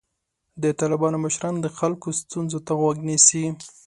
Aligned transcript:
د 0.63 0.63
طالبانو 0.79 1.17
مشران 1.25 1.55
د 1.61 1.67
خلکو 1.77 2.07
ستونزو 2.21 2.59
ته 2.65 2.71
غوږ 2.79 2.97
نیسي. 3.07 3.43